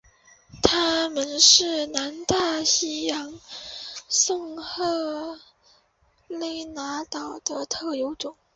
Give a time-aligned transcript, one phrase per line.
[0.63, 3.39] 它们是南大西洋
[4.09, 5.39] 圣赫
[6.27, 8.35] 勒拿岛的特有种。